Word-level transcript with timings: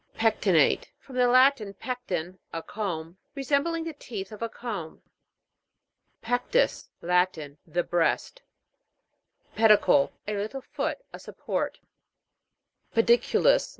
PEC'TINATE. 0.15 0.87
From 0.97 1.15
the 1.15 1.27
Latin, 1.27 1.75
pecten, 1.75 2.39
a 2.51 2.63
comb. 2.63 3.19
Resembling 3.35 3.83
the 3.83 3.93
teeth 3.93 4.31
of 4.31 4.41
a 4.41 4.49
comb. 4.49 5.03
PEC'TUS. 6.23 6.89
Latin. 7.03 7.59
The 7.67 7.83
breast. 7.83 8.41
PED'ICLE. 9.55 10.11
A 10.27 10.33
little 10.35 10.61
foot: 10.61 10.97
a 11.13 11.19
support. 11.19 11.77
PEDI'CULUS. 12.95 13.69